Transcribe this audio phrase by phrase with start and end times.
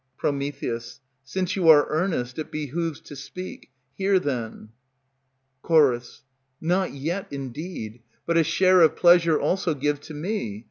[1.23, 4.69] _Since you are earnest, it behooves to speak; hear then.
[5.63, 6.23] Ch.
[6.59, 10.59] Not yet, indeed; but a share of pleasure also give to me.